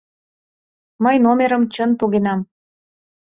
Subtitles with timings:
[1.03, 2.39] Мый номерым чын погенам.